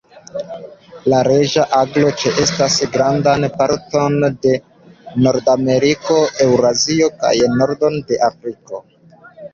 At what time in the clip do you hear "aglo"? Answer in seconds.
1.79-2.13